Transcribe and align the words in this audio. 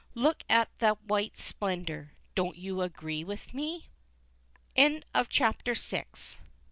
Look 0.15 0.43
at 0.49 0.69
that 0.79 1.03
white 1.03 1.37
splendor. 1.37 2.13
Don't 2.33 2.57
you 2.57 2.81
agree 2.81 3.23
with 3.23 3.53
me? 3.53 3.91
CHAPTER 4.75 5.75
VII. 5.75 6.05